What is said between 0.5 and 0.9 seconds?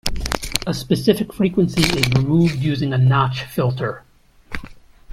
A